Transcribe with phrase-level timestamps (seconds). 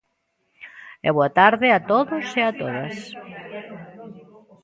[1.07, 2.95] E boa tarde a todos e a todas.